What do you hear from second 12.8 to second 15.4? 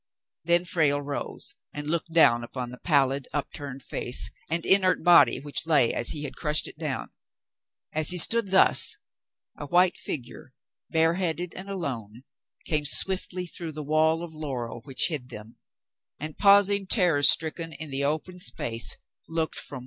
swiftly through the wall of laurel which hid